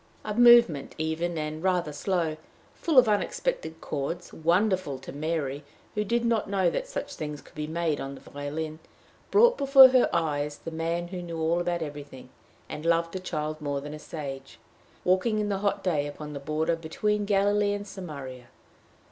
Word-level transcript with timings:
A 0.25 0.33
movement 0.33 0.95
even 0.97 1.37
and 1.37 1.61
rather 1.61 1.93
slow, 1.93 2.37
full 2.73 2.97
of 2.97 3.07
unexpected 3.07 3.81
chords, 3.81 4.33
wonderful 4.33 4.97
to 4.97 5.11
Mary, 5.11 5.63
who 5.93 6.03
did 6.03 6.25
not 6.25 6.49
know 6.49 6.71
that 6.71 6.87
such 6.87 7.13
things 7.13 7.39
could 7.39 7.53
be 7.53 7.67
made 7.67 8.01
on 8.01 8.15
the 8.15 8.21
violin, 8.21 8.79
brought 9.29 9.59
before 9.59 9.89
her 9.89 10.09
mind's 10.11 10.55
eye 10.55 10.61
the 10.65 10.71
man 10.71 11.09
who 11.09 11.21
knew 11.21 11.37
all 11.39 11.59
about 11.61 11.83
everything, 11.83 12.29
and 12.67 12.83
loved 12.83 13.15
a 13.15 13.19
child 13.19 13.61
more 13.61 13.79
than 13.79 13.93
a 13.93 13.99
sage, 13.99 14.57
walking 15.03 15.37
in 15.37 15.49
the 15.49 15.59
hot 15.59 15.83
day 15.83 16.07
upon 16.07 16.33
the 16.33 16.39
border 16.39 16.75
be 16.75 16.89
tween 16.89 17.23
Galilee 17.25 17.73
and 17.73 17.87
Samaria. 17.87 18.47